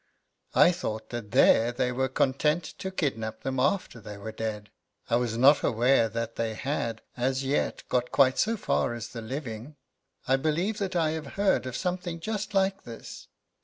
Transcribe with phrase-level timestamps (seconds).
[0.55, 4.71] "I thought that there they were content to kidnap them after they were dead.
[5.11, 9.21] I was not aware that they had, as yet, got quite so far as the
[9.21, 9.75] living."
[10.27, 13.27] "I believe that I have heard of something just like this."